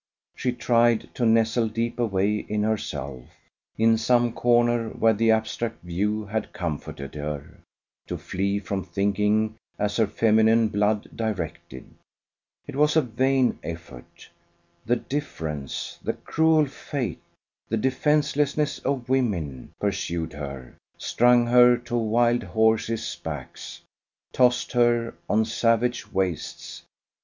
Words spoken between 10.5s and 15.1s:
blood directed. It was a vain effort. The